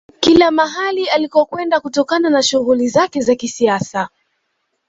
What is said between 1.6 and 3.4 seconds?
kutokana na shughuli zake za